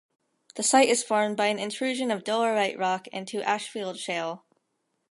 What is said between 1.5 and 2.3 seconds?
intrusion of